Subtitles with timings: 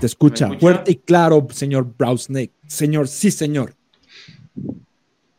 [0.00, 1.86] Te escucha, fuerte y claro, señor
[2.18, 2.52] Snake.
[2.66, 3.74] Señor, sí, señor.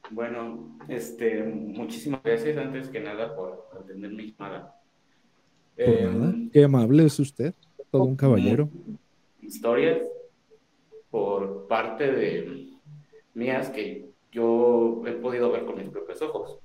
[0.10, 4.80] Bueno, este, muchísimas gracias antes que nada por atender mi llamada.
[5.76, 7.54] Em, Qué amable es usted,
[7.92, 8.70] todo un caballero.
[9.42, 10.00] Historias
[11.12, 12.70] por parte de
[13.36, 16.58] mías que yo he podido ver con mis propios ojos.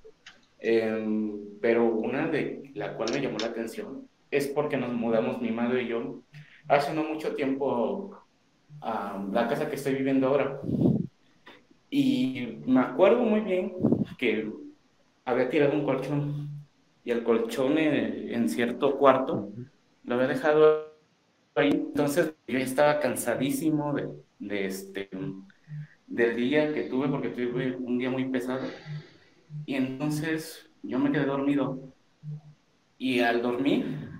[0.60, 5.50] Em, pero una de la cual me llamó la atención es porque nos mudamos mi
[5.50, 6.22] madre y yo
[6.68, 8.16] hace no mucho tiempo
[8.80, 10.60] a la casa que estoy viviendo ahora.
[11.90, 13.74] Y me acuerdo muy bien
[14.18, 14.50] que
[15.24, 16.48] había tirado un colchón
[17.04, 19.50] y el colchón en, cierto cuarto
[20.04, 20.86] lo había dejado
[21.54, 21.70] ahí.
[21.70, 25.10] Entonces yo estaba cansadísimo de, de este,
[26.06, 28.66] del día que tuve porque tuve un día muy pesado.
[29.66, 31.92] Y entonces yo me quedé dormido.
[32.98, 34.11] Y al dormir,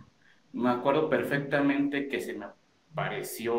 [0.53, 2.47] me acuerdo perfectamente que se me
[2.93, 3.59] apareció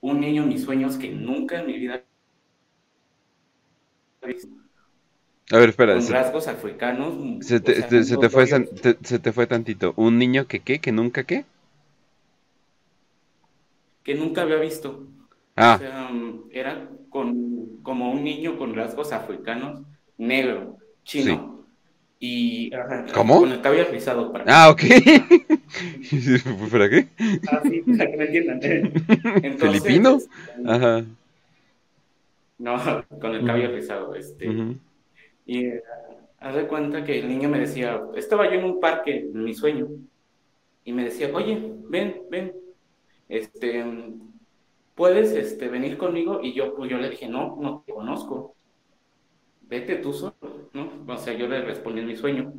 [0.00, 2.02] un niño en mis sueños que nunca en mi vida
[5.50, 5.94] a ver, espera.
[5.94, 7.46] Con rasgos africanos.
[7.46, 7.74] Se te,
[8.28, 9.94] fue, se te fue tantito.
[9.96, 10.78] ¿Un niño que qué?
[10.78, 11.46] ¿Que nunca qué?
[14.04, 15.06] Que nunca había visto.
[15.56, 15.76] Ah.
[15.76, 16.10] O sea,
[16.50, 19.82] era con, como un niño con rasgos africanos,
[20.18, 21.57] negro, chino.
[22.20, 22.70] Y
[23.14, 23.40] ¿Cómo?
[23.40, 24.32] con el cabello rizado.
[24.32, 24.82] Para ah, ok.
[26.72, 27.08] ¿Para qué?
[27.50, 28.60] Ah, sí, para que me entiendan.
[29.42, 30.16] Entonces, ¿Filipino?
[30.16, 30.30] Este,
[30.66, 31.04] Ajá.
[32.58, 32.76] No,
[33.20, 34.14] con el cabello rizado.
[34.16, 34.48] Este.
[35.46, 35.80] Y uh,
[36.40, 39.54] haz de cuenta que el niño me decía, estaba yo en un parque, en mi
[39.54, 39.88] sueño,
[40.84, 42.52] y me decía, oye, ven, ven,
[43.28, 43.84] este,
[44.94, 46.40] ¿puedes este, venir conmigo?
[46.42, 48.54] Y yo, pues yo le dije, no, no te conozco,
[49.62, 50.34] vete tú solo,
[50.72, 50.90] ¿no?
[51.06, 52.52] O sea, yo le respondí en mi sueño.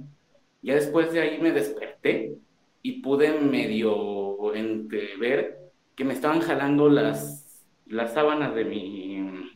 [0.62, 2.36] Ya después de ahí me desperté
[2.82, 5.58] y pude medio entrever
[5.96, 9.52] que me estaban jalando las, las sábanas de mi,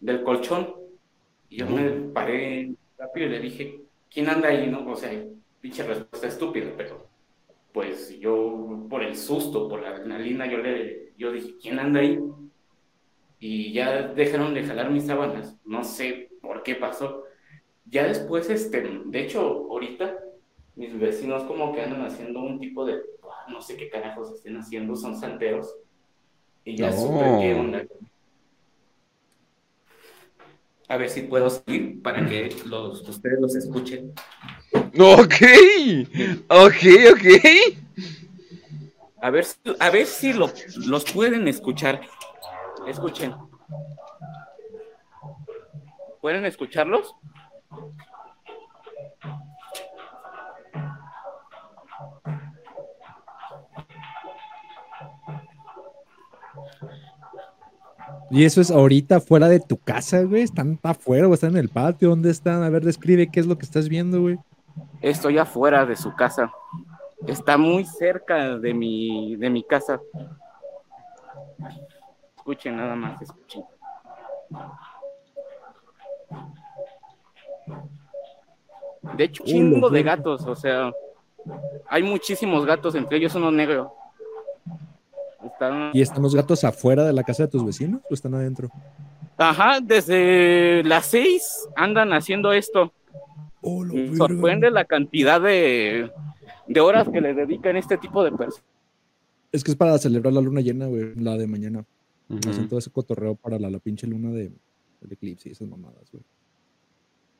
[0.00, 0.74] del colchón.
[1.48, 4.70] Y yo me paré rápido y le dije, ¿quién anda ahí?
[4.70, 4.90] ¿No?
[4.90, 5.10] O sea,
[5.60, 7.08] pinche respuesta estúpida, pero
[7.72, 12.18] pues yo por el susto, por la adrenalina, yo le yo dije, ¿quién anda ahí?
[13.38, 17.24] Y ya dejaron de jalar mis sábanas, no sé por qué pasó.
[17.84, 20.18] Ya después, este, de hecho, ahorita
[20.76, 23.00] mis vecinos como que andan haciendo un tipo de,
[23.48, 25.74] no sé qué carajos estén haciendo, son santeros.
[26.64, 27.84] Y ya supe qué onda
[30.92, 34.12] a ver si puedo seguir para que los, ustedes los escuchen.
[34.74, 35.34] Ok,
[36.48, 36.82] ok,
[37.12, 37.24] ok.
[39.22, 39.46] A ver,
[39.78, 42.02] a ver si los pueden escuchar.
[42.86, 43.34] Escuchen.
[46.20, 47.14] ¿Pueden escucharlos?
[58.30, 60.40] Y eso es ahorita fuera de tu casa, güey.
[60.40, 62.08] Están afuera o están en el patio.
[62.08, 62.62] ¿Dónde están?
[62.62, 64.38] A ver, describe qué es lo que estás viendo, güey.
[65.02, 66.50] Estoy afuera de su casa.
[67.26, 70.00] Está muy cerca de mi, de mi casa.
[72.36, 73.64] Escuchen nada más, escuchen.
[79.16, 80.92] De hecho, chingo de gatos, o sea,
[81.88, 83.94] hay muchísimos gatos, entre ellos uno negro.
[85.92, 88.70] ¿Y están los gatos afuera de la casa de tus vecinos o están adentro?
[89.36, 92.92] Ajá, desde las seis andan haciendo esto.
[93.60, 93.84] Oh,
[94.16, 96.10] Sorprende la cantidad de,
[96.80, 98.64] horas que le dedican este tipo de personas.
[99.50, 101.84] Es que es para celebrar la luna llena, güey, la de mañana.
[102.48, 104.50] Hacen todo ese cotorreo para la, pinche luna de,
[105.00, 106.24] del eclipse y esas mamadas, güey.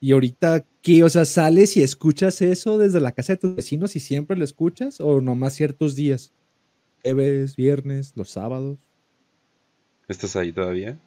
[0.03, 1.05] Y ahorita, ¿qué?
[1.05, 4.43] O sea, ¿sales y escuchas eso desde la casa de tus vecinos y siempre lo
[4.43, 6.33] escuchas o nomás ciertos días?
[7.05, 8.79] jueves, viernes, los sábados.
[10.09, 10.99] ¿Estás ahí todavía?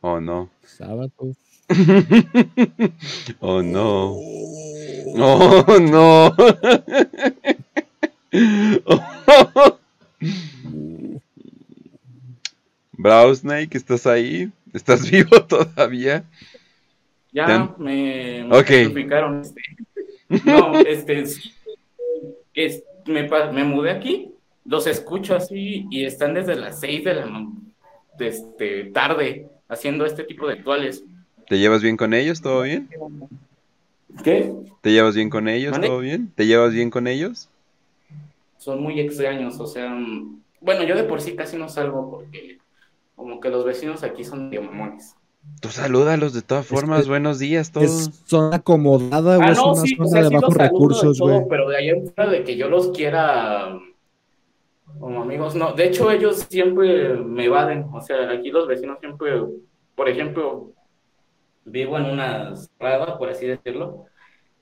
[0.00, 0.50] Oh no.
[0.64, 1.36] Sábados.
[3.40, 4.16] oh no.
[5.14, 6.34] Oh no.
[12.98, 14.50] Brow Snake, ¿estás ahí?
[14.76, 16.24] ¿Estás vivo todavía?
[17.32, 18.84] Ya me, me okay.
[18.84, 19.62] Este.
[20.44, 21.24] No, este,
[23.06, 24.32] me, me mudé aquí,
[24.66, 27.46] los escucho así y están desde las 6 de la
[28.18, 31.02] este, tarde haciendo este tipo de rituales.
[31.48, 32.42] ¿Te llevas bien con ellos?
[32.42, 32.88] ¿Todo bien?
[34.22, 34.52] ¿Qué?
[34.82, 35.80] ¿Te llevas bien con ellos?
[35.80, 36.32] ¿Todo bien?
[36.34, 37.48] ¿Te llevas bien con ellos?
[38.58, 39.96] Son muy extraños, o sea,
[40.60, 42.58] bueno, yo de por sí casi no salgo porque
[43.16, 45.16] como que los vecinos aquí son de mamones.
[45.60, 47.86] Tú salúdalos de todas formas, buenos días, todos.
[47.86, 50.54] Es zona acomodada, güey, Ah, es no, una sí, o zona sea, de sí bajos
[50.56, 51.40] recursos, güey.
[51.48, 53.78] pero de ahí en fuera de que yo los quiera
[54.98, 55.72] como amigos, no.
[55.72, 57.86] De hecho, ellos siempre me evaden.
[57.92, 59.32] O sea, aquí los vecinos siempre,
[59.94, 60.72] por ejemplo,
[61.64, 64.04] vivo en una cerrada, por así decirlo,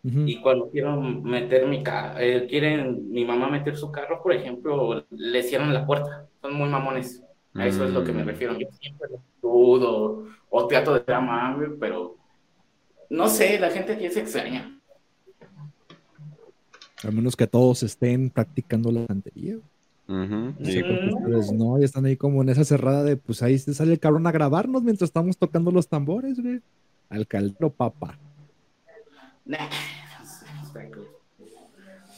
[0.03, 5.43] y cuando quiero meter mi carro, quieren mi mamá meter su carro, por ejemplo, le
[5.43, 6.27] cierran la puerta.
[6.43, 7.24] Son muy mamones.
[7.55, 8.27] A eso es lo que me Mm.
[8.27, 8.59] refiero.
[8.59, 12.17] Yo siempre los dudo o trato de ser amable, pero
[13.11, 14.79] no sé, la gente aquí es extraña.
[17.07, 19.57] A menos que todos estén practicando la santería.
[20.09, 20.73] Ujú, Sí.
[20.73, 20.83] sí.
[20.83, 23.93] Porque ustedes no, y están ahí como en esa cerrada de, pues ahí se sale
[23.93, 26.61] el cabrón a grabarnos mientras estamos tocando los tambores, güey.
[27.11, 28.19] Al caldero, papá.
[29.45, 29.69] Nah,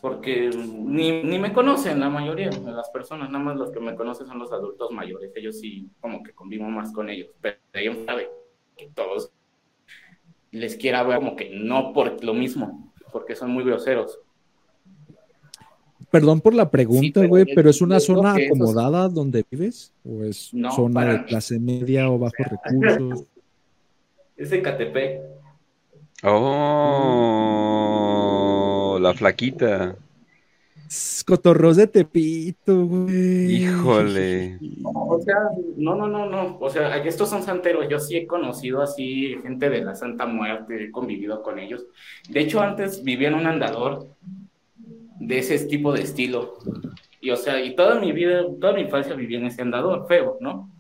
[0.00, 3.94] Porque ni, ni me conocen la mayoría de las personas, nada más los que me
[3.94, 5.32] conocen son los adultos mayores.
[5.34, 7.31] Ellos sí, como que convivo más con ellos.
[7.40, 8.26] Pero ellos saben
[8.76, 9.32] que todos
[10.50, 14.19] les quiera ver como que no por lo mismo, porque son muy groseros.
[16.10, 19.92] Perdón por la pregunta, güey, pero, ¿es una zona acomodada donde vives?
[20.04, 23.25] ¿O es No, zona de clase media o bajos recursos?
[24.37, 25.22] Es de Catepec.
[26.22, 27.75] Oh,
[29.06, 29.96] la flaquita.
[31.26, 33.56] Cotorros de Tepito, güey.
[33.56, 34.58] Híjole.
[34.84, 35.36] O sea,
[35.76, 36.58] no, no, no, no.
[36.60, 37.88] O sea, estos son santeros.
[37.88, 41.86] Yo sí he conocido así gente de la Santa Muerte, he convivido con ellos.
[42.28, 44.06] De hecho, antes vivía en un andador
[45.18, 46.54] de ese tipo de estilo.
[47.20, 50.36] Y o sea, y toda mi vida, toda mi infancia viví en ese andador feo,
[50.40, 50.70] ¿no?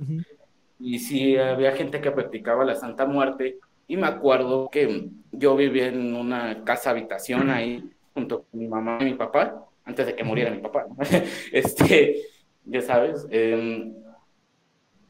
[0.78, 3.58] Y sí había gente que practicaba la Santa Muerte.
[3.88, 7.82] Y me acuerdo que yo vivía en una casa habitación ahí
[8.16, 10.86] junto con mi mamá y mi papá, antes de que muriera mi papá.
[10.88, 10.96] ¿no?
[11.52, 12.22] Este,
[12.64, 13.26] ya sabes.
[13.30, 13.94] em,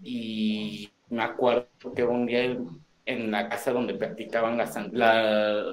[0.02, 5.64] y me acuerdo que un día en- la casa donde practicaban la, la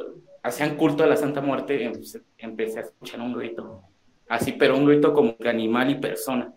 [0.44, 1.94] hacían culto a la Santa Muerte, em-
[2.38, 3.82] empecé a escuchar un grito.
[4.30, 6.54] Así, pero un grito como de animal y persona.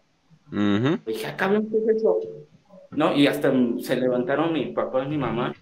[0.52, 0.98] Ujú.
[1.06, 2.18] Dije, acá ven qué es eso.
[2.90, 3.14] ¿No?
[3.16, 5.54] Y hasta se levantaron mi papá y mi mamá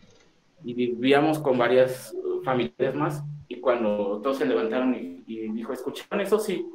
[0.65, 3.23] y vivíamos con varias uh, familias más.
[3.55, 6.39] Y cuando todos se levantaron y, y dijo, ¿escucharon eso?
[6.39, 6.67] Sí.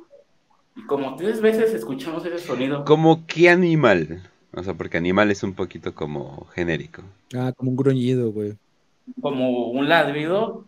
[0.75, 2.85] Y como tres veces escuchamos ese sonido.
[2.85, 4.23] ¿Como qué animal?
[4.53, 7.03] O sea, porque animal es un poquito como genérico.
[7.35, 8.55] Ah, como un gruñido, güey.
[9.21, 10.65] Como un ladrido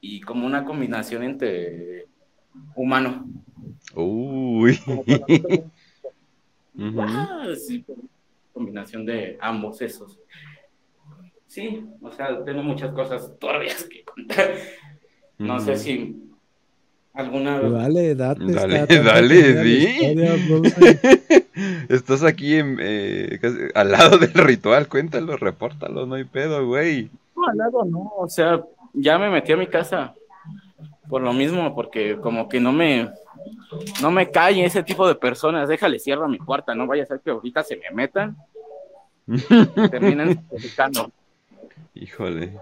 [0.00, 2.06] y como una combinación entre
[2.74, 3.26] humano.
[3.94, 4.78] Uy.
[6.96, 7.84] Ah, sí,
[8.52, 10.16] combinación de ambos esos.
[11.48, 14.54] Sí, o sea, tengo muchas cosas turbias que contar.
[15.38, 16.16] No sé si
[17.14, 18.44] alguna Dale, date.
[18.44, 19.84] Dale, está tan dale, di.
[19.84, 20.36] historia.
[21.88, 27.10] Estás aquí en, eh, casi al lado del ritual, cuéntalo, repórtalo, no hay pedo, güey.
[27.34, 28.62] No, al lado no, o sea,
[28.92, 30.14] ya me metí a mi casa
[31.08, 33.10] por lo mismo, porque como que no me,
[34.02, 37.20] no me cae ese tipo de personas, déjale cierro mi puerta, no vaya a ser
[37.20, 38.36] que ahorita se me metan
[39.26, 41.10] necesitando.
[41.94, 42.58] Híjole.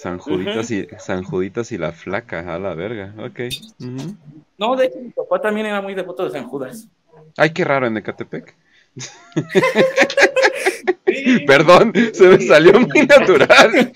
[0.00, 3.12] San Juditas y San Juditas y la flaca, a la verga.
[3.18, 3.40] Ok.
[4.56, 6.88] No, de hecho, mi papá también era muy devoto de San Judas.
[7.36, 8.56] Ay, qué raro en Ecatepec.
[11.46, 13.92] Perdón, se me salió muy natural.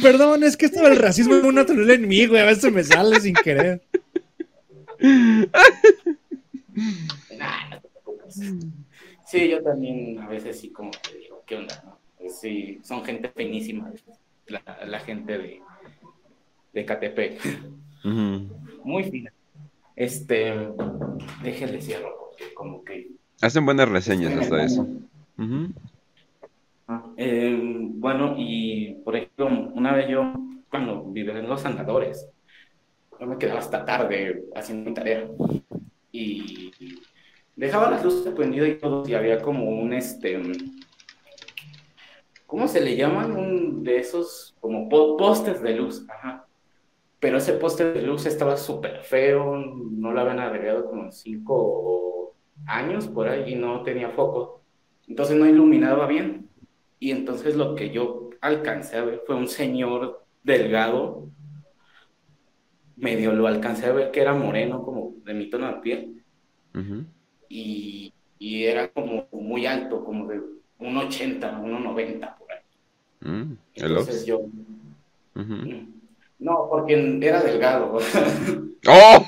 [0.00, 2.42] Perdón, es que esto del racismo es muy natural en mí, güey.
[2.42, 3.82] A veces me sale sin querer.
[5.00, 5.46] Nah,
[7.70, 8.40] no te preocupes.
[9.26, 11.89] Sí, yo también a veces sí como que digo, ¿qué onda?
[12.40, 13.92] Sí, son gente finísima,
[14.46, 15.62] la, la gente de,
[16.72, 17.40] de Catepec,
[18.04, 18.48] Ujú.
[18.84, 19.32] muy fina.
[19.96, 20.54] Este,
[21.42, 23.08] déjenle cierro, porque como que...
[23.42, 24.86] Hacen buenas reseñas hasta eso.
[26.88, 30.32] Ah, eh, bueno, y por ejemplo, una vez yo,
[30.70, 32.26] cuando vivía en los andadores,
[33.20, 35.28] yo me quedaba hasta tarde haciendo mi tarea.
[36.12, 36.72] Y
[37.54, 40.40] dejaba las luces prendidas y todo, y había como un, este,
[42.50, 43.36] ¿cómo se le llaman?
[43.36, 46.48] Un de esos, como po- postes de luz, ajá.
[47.20, 52.36] Pero ese poste de luz estaba súper feo, no lo habían agregado como en cinco
[52.66, 54.64] años por ahí y no tenía foco.
[55.08, 56.50] Entonces no iluminaba bien.
[57.00, 61.30] Y entonces lo que yo alcancé a ver fue un señor delgado,
[62.96, 66.24] medio lo alcancé a ver que era moreno, como de mi tono de piel,
[67.48, 70.40] y, y era como muy alto, como de
[70.78, 72.60] un 80, un 90 por ahí.
[73.20, 75.66] Mm, Entonces Ujú.
[76.38, 77.98] no, porque era delgado.
[78.86, 79.26] ¡Oh!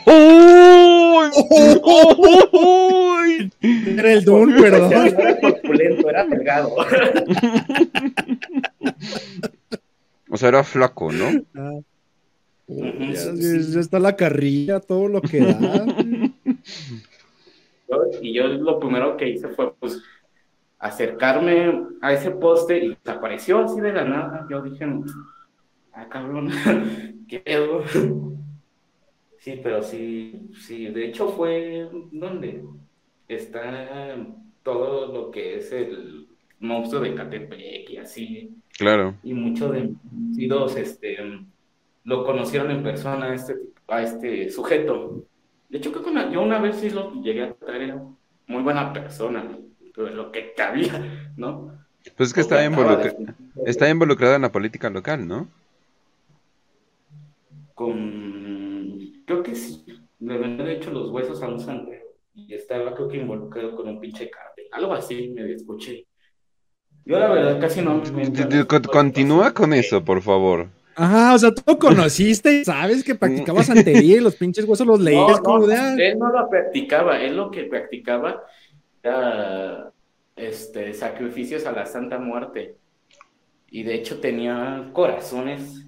[3.62, 4.90] Era el Dun, perdón.
[4.90, 6.74] No era corpulento, era delgado.
[10.30, 11.26] O sea, era flaco, ¿no?
[11.54, 11.80] Ah.
[12.66, 15.86] Ya, está la carrilla, todo lo que da.
[18.22, 20.00] Y yo lo primero que hice fue pues
[20.82, 24.46] acercarme a ese poste y desapareció así de la nada.
[24.50, 24.84] Yo dije,
[25.92, 26.48] ah, cabrón,
[27.28, 27.82] ¿qué pedo?
[29.38, 32.64] Sí, pero sí, sí, de hecho fue donde
[33.28, 34.16] está
[34.62, 36.28] todo lo que es el
[36.60, 39.14] monstruo de Catepec y así, Claro.
[39.22, 41.16] y muchos de conocidos, este,
[42.04, 43.56] lo conocieron en persona a este,
[43.88, 45.24] a este sujeto.
[45.68, 47.96] De hecho, creo que una- yo una vez sí lo llegué a traer,
[48.46, 49.58] muy buena persona,
[49.96, 51.72] lo que cabía, ¿no?
[52.16, 53.14] Pues es que está, involucra-
[53.66, 55.48] está involucrado en la política local, ¿no?
[57.74, 59.84] Con, creo que sí,
[60.20, 64.00] le de hecho los huesos a un santero y estaba creo que involucrado con un
[64.00, 66.06] pinche cartel, algo así, me escuché.
[67.04, 68.66] Yo la verdad casi no me...
[68.90, 70.68] Continúa con eso, por favor.
[70.94, 74.86] Ajá, o sea, tú lo conociste y sabes que practicaba santería y los pinches huesos
[74.86, 76.10] los leías no, como de.
[76.10, 78.44] él no lo practicaba, él lo que practicaba
[80.36, 82.76] este, sacrificios a la Santa Muerte.
[83.70, 85.86] Y de hecho tenía corazones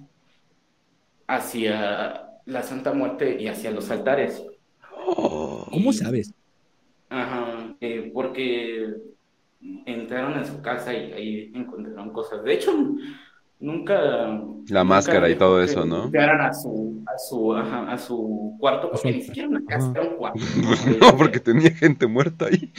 [1.27, 4.43] hacia la Santa Muerte y hacia los altares.
[5.69, 6.33] ¿Cómo sabes?
[7.09, 8.93] Ajá, eh, porque
[9.85, 12.43] entraron a su casa y ahí encontraron cosas.
[12.43, 12.71] De hecho,
[13.59, 13.95] nunca.
[13.95, 16.11] La nunca máscara y todo eso, ¿no?
[16.13, 20.15] a su, a su, ajá, a su cuarto, porque ni siquiera una casa, era un
[20.17, 20.39] cuarto.
[20.99, 22.71] No, porque tenía gente muerta ahí.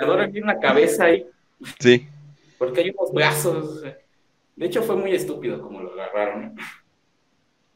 [0.00, 1.26] Ahora hay una cabeza ahí,
[1.78, 2.06] Sí.
[2.58, 3.82] porque hay unos brazos.
[4.56, 6.54] De hecho, fue muy estúpido como lo agarraron.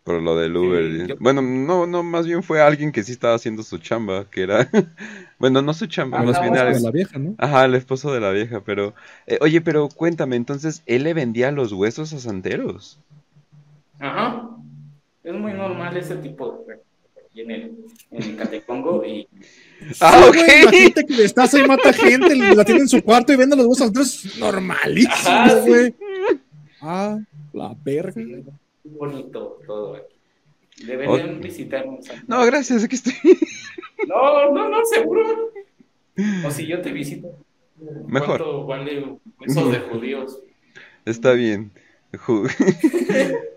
[0.06, 1.00] Por lo del Uber.
[1.00, 4.24] Sí, yo- Bueno, no, no, más bien fue alguien que sí estaba haciendo su chamba,
[4.30, 4.70] que era,
[5.40, 7.34] bueno, no su chamba, Ah, más bien era- de la vieja, ¿no?
[7.38, 8.94] ajá, el esposo de la vieja, pero,
[9.26, 13.00] eh, oye, pero cuéntame, entonces, ¿él le vendía los huesos a santeros?
[13.98, 14.48] Ajá.
[15.24, 16.74] Es muy normal ese tipo de
[17.26, 17.72] aquí en el,
[18.12, 19.26] en el Catecongo y
[20.00, 20.34] Ah, Sí, ok.
[20.36, 23.56] güey, la gente que destaza y mata gente, la tiene en su cuarto y vende
[23.56, 23.88] los huesos.
[23.88, 25.68] Entonces, normalísimo, Ajá, sí.
[25.68, 25.94] güey.
[26.80, 27.18] Ah,
[27.52, 28.22] la verga.
[28.90, 30.16] Bonito todo aquí.
[30.84, 32.06] Deberían visitarnos.
[32.26, 33.14] No, gracias, aquí estoy.
[34.06, 35.52] No, no, no, seguro.
[36.44, 37.34] O si yo te visito.
[38.06, 38.38] Mejor.
[38.38, 39.18] ¿Cuánto vale
[39.70, 40.38] de judíos?
[41.06, 41.72] Está bien.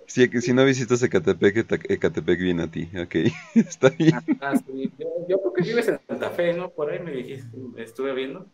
[0.09, 3.31] Si, si no visitas Ecatepec, Ecatepec viene a ti, ok.
[3.53, 4.15] Está bien.
[4.41, 4.91] Ah, sí.
[4.97, 6.71] Yo, yo creo que vives en Santa Fe, ¿no?
[6.71, 8.47] Por ahí me dijiste, estuve viendo.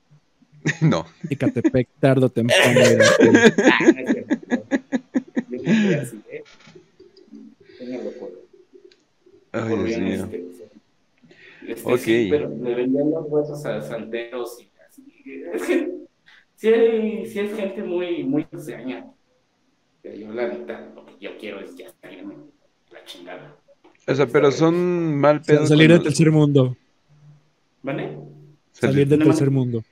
[0.82, 1.05] No.
[1.29, 2.82] Ecatepec, tarde o temprano.
[7.94, 8.15] Es
[9.51, 10.24] Ay, por Dios bien, mío.
[10.24, 10.46] este,
[11.68, 15.04] este, sí, pero le vendían los huesos a santeros y así.
[15.54, 15.92] Es que
[16.56, 19.06] sí, hay, sí es gente muy, muy extraña.
[20.01, 22.36] Pero yo, la neta, lo que yo quiero es ya salirme
[22.92, 23.56] la chingada.
[24.08, 25.70] O sea, pero son mal pedos.
[25.70, 26.77] Salir del tercer mundo.
[27.82, 28.18] ¿Vale?
[28.72, 29.84] Salir del tercer mundo.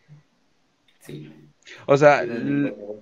[0.99, 1.31] Sí.
[1.87, 2.25] O sea,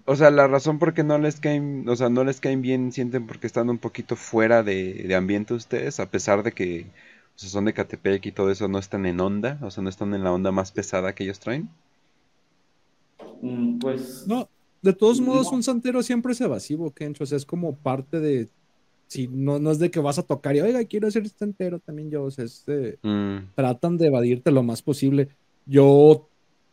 [0.05, 2.91] o sea, la razón por qué no les caen, o sea, no les caen bien,
[2.91, 6.85] sienten porque están un poquito fuera de, de ambiente ustedes, a pesar de que
[7.35, 9.89] o sea, son de Catepec y todo eso, no están en onda, o sea, no
[9.89, 11.69] están en la onda más pesada que ellos traen.
[13.41, 14.25] Mm, Pues.
[14.27, 14.47] No,
[14.81, 15.27] de todos No.
[15.27, 17.23] modos, un santero siempre es evasivo, Kencho.
[17.23, 18.49] O sea, es como parte de.
[19.07, 22.09] Si no, no es de que vas a tocar y, oiga, quiero ser santero también
[22.09, 22.23] yo.
[22.23, 25.27] O sea, es de- Mm, tratan de evadirte lo más posible.
[25.65, 26.27] Yo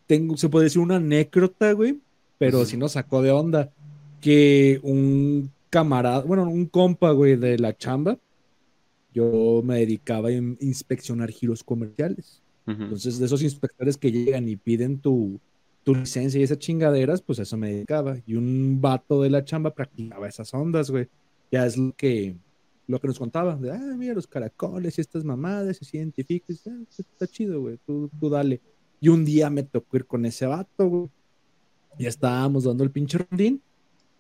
[0.08, 2.00] tengo, se puede decir una anécdota, güey,
[2.38, 3.70] pero si nos sacó de onda
[4.20, 8.18] que un camarada, bueno, un compa, güey, de la chamba,
[9.14, 12.42] yo me dedicaba a in- inspeccionar giros comerciales.
[12.84, 15.40] Entonces, de esos inspectores que llegan y piden tu,
[15.84, 18.18] tu licencia y esas chingaderas, pues eso me dedicaba.
[18.26, 21.06] Y un vato de la chamba practicaba esas ondas, güey.
[21.50, 22.36] Ya es lo que,
[22.86, 23.56] lo que nos contaba.
[23.56, 26.52] De, ah, mira los caracoles y estas mamadas, y se identifica.
[26.52, 28.60] y, "Ah, está chido, güey, tú, tú dale.
[29.00, 31.10] Y un día me tocó ir con ese vato, güey.
[31.98, 33.60] Ya estábamos dando el pinche rondín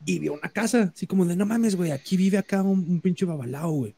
[0.04, 3.00] y vi una casa, así como de, no mames, güey, aquí vive acá un, un
[3.00, 3.94] pinche babalao, güey.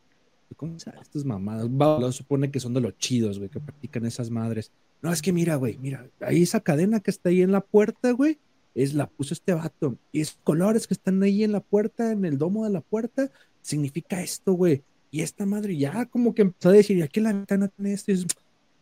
[0.51, 1.69] Y, ¿Cómo sabes estas mamadas?
[1.71, 4.73] Babalao supone que son de los chidos, güey, que practican esas madres.
[5.03, 8.11] No, es que mira, güey, mira, ahí esa cadena que está ahí en la puerta,
[8.13, 8.39] güey,
[8.75, 9.97] es la puso este vato.
[10.13, 13.31] Y esos colores que están ahí en la puerta, en el domo de la puerta,
[13.63, 14.83] significa esto, güey.
[15.11, 18.11] Y esta madre ya como que empezó a decir, ¿y aquí la ventana tiene esto?
[18.11, 18.29] Y dices,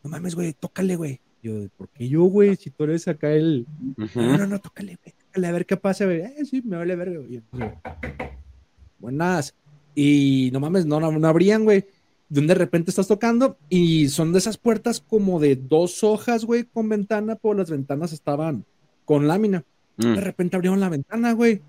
[0.03, 1.19] no mames, güey, tócale, güey.
[1.41, 2.55] Yo, ¿por qué yo, güey?
[2.55, 3.65] Si tú eres acá el...
[4.15, 6.21] No, no, no, tócale, güey, tócale, a ver qué pasa, güey.
[6.21, 7.41] Eh, sí, me vale verga, güey.
[8.99, 9.55] Buenas.
[9.95, 11.85] Y no mames, no, no, no abrían, güey.
[12.27, 16.65] donde de repente estás tocando y son de esas puertas como de dos hojas, güey,
[16.65, 18.65] con ventana, pero las ventanas estaban
[19.05, 19.63] con lámina.
[19.97, 20.17] De mm.
[20.17, 21.61] repente abrieron la ventana, güey.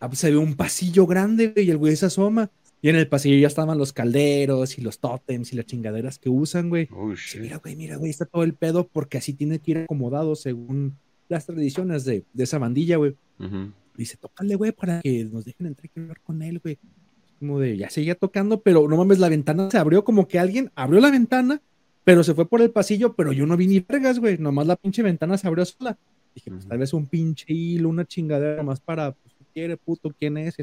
[0.00, 2.50] Ah, pues, se ve un pasillo grande, güey, y el güey se asoma.
[2.84, 6.28] Y en el pasillo ya estaban los calderos y los tótems y las chingaderas que
[6.28, 6.88] usan, güey.
[7.40, 10.96] mira, güey, mira, güey, está todo el pedo porque así tiene que ir acomodado según
[11.28, 13.14] las tradiciones de, esa bandilla, güey.
[13.96, 16.76] Dice, tócale, güey, para que nos dejen entrar y hablar con él, güey.
[17.38, 20.72] Como de, ya seguía tocando, pero no mames, la ventana se abrió como que alguien
[20.74, 21.62] abrió la ventana,
[22.02, 24.38] pero se fue por el pasillo, pero yo no vi ni vergas, güey.
[24.38, 25.96] Nomás la pinche ventana se abrió sola.
[26.34, 30.36] Dije, pues tal vez un pinche hilo, una chingadera más para, pues, quiere, puto, quién
[30.38, 30.62] es, y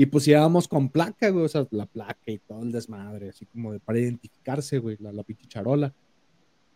[0.00, 3.46] Y pues íbamos con placa, güey, o sea, la placa y todo el desmadre, así
[3.46, 5.92] como de para identificarse, güey, la, la pinche charola.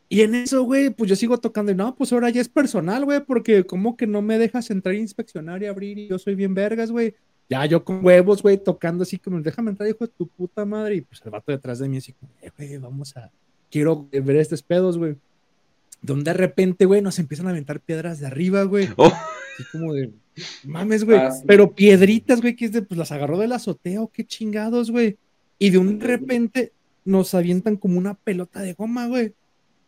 [0.09, 3.05] Y en eso, güey, pues yo sigo tocando y no, pues ahora ya es personal,
[3.05, 6.53] güey, porque como que no me dejas entrar inspeccionar y abrir y yo soy bien
[6.53, 7.15] vergas, güey.
[7.49, 10.97] Ya yo con huevos, güey, tocando así como, déjame entrar, hijo de tu puta madre.
[10.97, 13.31] Y pues el vato detrás de mí así como, eh, güey, vamos a,
[13.71, 15.15] quiero ver estos pedos, güey.
[16.01, 18.89] Donde de repente, güey, nos empiezan a aventar piedras de arriba, güey.
[18.97, 19.07] Oh.
[19.07, 20.11] Así como de,
[20.65, 21.19] mames, güey.
[21.19, 24.91] Ah, Pero piedritas, güey, que es de, pues las agarró del azotea o qué chingados,
[24.91, 25.17] güey.
[25.59, 26.73] Y de un repente
[27.05, 29.33] nos avientan como una pelota de goma, güey.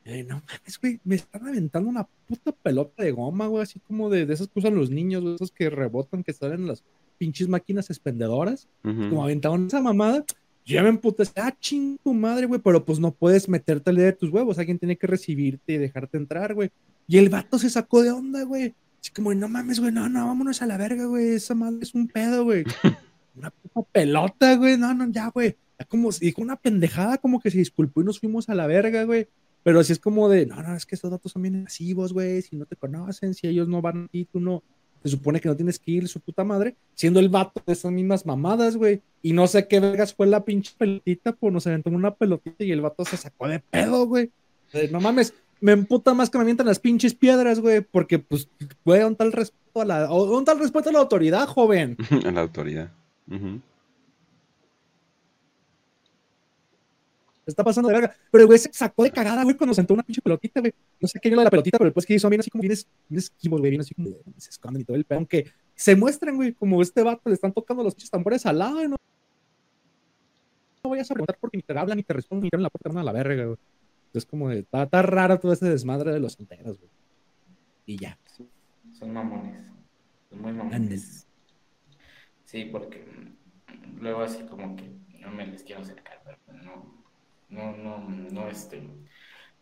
[0.05, 4.11] Eh, no mames, güey, me están aventando una puta pelota de goma, güey, así como
[4.11, 6.85] de, de esas que usan los niños, esos que rebotan, que salen en las
[7.17, 10.25] pinches máquinas expendedoras, como aventaron esa mamada.
[10.67, 14.31] Yo me emputé, ah, ching tu madre, güey, pero pues no puedes meterte de tus
[14.31, 16.71] huevos, alguien tiene que recibirte y dejarte entrar, güey.
[17.07, 18.75] Y el vato se sacó de onda, güey.
[19.05, 21.95] Así como, no mames, güey, no, no, vámonos a la verga, güey, esa madre es
[21.95, 22.65] un pedo, güey.
[23.37, 25.59] una puta pelota, güey, no, no, ya, güey.
[25.89, 29.29] Como, dijo una pendejada, como que se disculpó y nos fuimos a la verga, güey.
[29.63, 32.41] Pero si es como de, no, no, es que estos datos son bien masivos, güey,
[32.41, 34.63] si no te conocen, si ellos no van y tú no,
[35.03, 37.93] se supone que no tienes que ir su puta madre, siendo el vato de esas
[37.93, 39.03] mismas mamadas, güey.
[39.21, 42.73] Y no sé qué vergas fue la pinche pelotita, pues nos aventó una pelotita y
[42.73, 44.31] el vato se sacó de pedo, güey.
[44.91, 48.50] No mames, me emputa más que me avientan las pinches piedras, güey, porque pues,
[48.85, 51.97] güey, un tal respeto a la, un tal respeto a la autoridad, joven.
[52.26, 52.92] a la autoridad.
[57.46, 58.14] está pasando de verga.
[58.31, 60.74] Pero el güey se sacó de cagada, güey, cuando sentó una pinche pelotita, güey.
[61.00, 63.61] No sé qué era la pelotita, pero después que hizo bien así como bien, esquivos,
[63.61, 65.20] güey, bien así como se esconden y todo el pedo.
[65.20, 68.87] Aunque se muestran, güey, como este vato le están tocando los pinches tambores al lado,
[68.87, 68.96] no,
[70.85, 72.68] no vayas a preguntar porque ni te hablan, ni te responden, ni te abren la
[72.68, 73.57] puerta, a la verga, güey.
[74.14, 76.90] Es como de, está, está raro todo ese desmadre de los enteros, güey.
[77.87, 78.18] Y ya.
[78.92, 79.61] son mamones.
[80.31, 81.27] Son muy mamones.
[82.44, 83.05] Sí, porque
[84.00, 84.85] luego así como que
[85.18, 87.05] no me les quiero acercar, pero no
[87.55, 87.98] no, no,
[88.33, 88.83] no, este,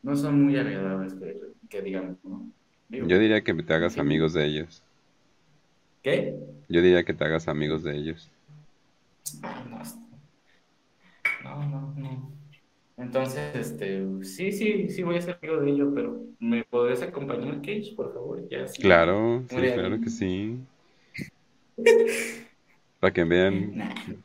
[0.02, 1.14] no son muy agradables
[1.68, 2.16] que, digamos,
[2.88, 4.82] Yo diría que te hagas amigos de ellos.
[6.02, 6.36] ¿Qué?
[6.68, 8.30] Yo diría que te hagas amigos de ellos.
[11.44, 12.32] no, no, no.
[13.14, 17.56] Entonces, este, sí, sí, sí voy a ser amigo de ellos, pero ¿me podés acompañar,
[17.60, 18.48] Cage, por favor?
[18.48, 20.58] Ya, Claro, sí, claro que sí.
[23.00, 23.74] Para que vean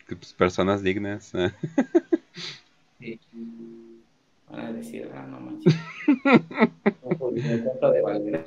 [0.07, 1.33] pues, personas dignas.
[2.99, 3.19] Sí.
[4.49, 5.75] Van a decir, ah, no manches.
[7.81, 8.45] no, de valer.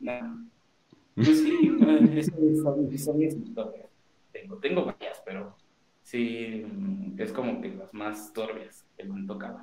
[0.00, 0.48] No.
[1.16, 1.68] Pues sí,
[2.62, 3.88] son, son mis historias.
[4.32, 5.56] Tengo, tengo varias, pero
[6.06, 6.64] sí,
[7.18, 9.58] es como que las más turbias que me han tocado.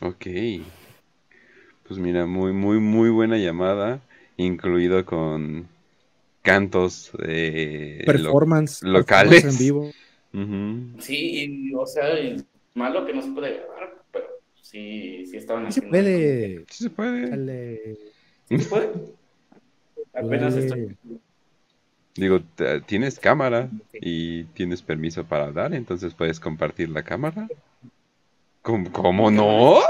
[0.00, 0.26] Ok.
[1.86, 4.00] Pues mira, muy, muy, muy buena llamada,
[4.36, 5.68] incluido con
[6.42, 9.92] cantos de performance locales en vivo.
[10.98, 12.04] Sí, o sea,
[12.74, 14.26] Malo que no se puede grabar, pero
[14.60, 16.64] sí, sí estaban sí Se puede.
[16.68, 17.96] Sí se puede.
[18.48, 18.88] ¿Sí se puede?
[20.12, 20.96] Apenas estoy.
[22.16, 22.40] Digo,
[22.86, 27.48] tienes cámara y tienes permiso para dar, entonces puedes compartir la cámara.
[28.62, 29.80] ¿Cómo, cómo no?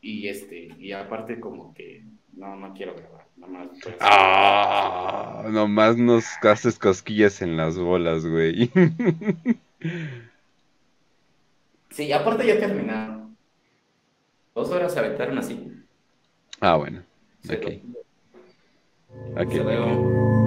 [0.00, 3.26] Y este, y aparte como que no, no quiero grabar.
[3.36, 8.70] Nomás, pues, ah, nomás nos haces cosquillas en las bolas, güey.
[11.96, 13.34] Sí, aparte ya terminaron.
[14.54, 15.72] Dos horas se aventaron así.
[16.60, 17.02] Ah, bueno.
[17.48, 17.80] Ok.
[19.36, 20.45] Hasta luego.